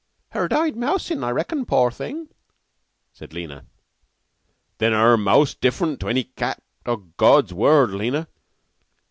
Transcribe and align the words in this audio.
"Her 0.29 0.47
died 0.47 0.75
mousin', 0.75 1.23
I 1.23 1.29
reckon, 1.29 1.63
poor 1.63 1.91
thing," 1.91 2.29
said 3.13 3.33
Lena. 3.33 3.67
"Then 4.79 4.93
her 4.93 5.15
moused 5.15 5.61
different 5.61 5.99
to 5.99 6.09
any 6.09 6.21
made 6.23 6.35
cat 6.35 6.63
o' 6.87 6.95
God's 6.95 7.53
world, 7.53 7.91
Lena. 7.91 8.27